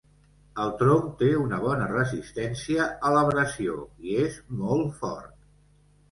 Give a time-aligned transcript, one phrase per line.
[0.61, 5.37] El tronc té una bona resistència a l'abrasió i és molt fort.